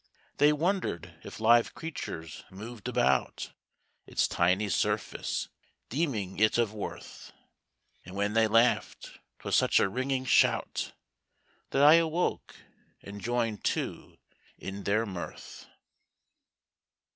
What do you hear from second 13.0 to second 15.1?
and joined too in their